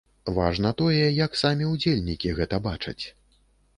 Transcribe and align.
Важна 0.35 0.69
тое, 0.79 1.03
як 1.25 1.37
самі 1.43 1.69
ўдзельнікі 1.73 2.35
гэта 2.41 2.63
бачаць. 2.69 3.01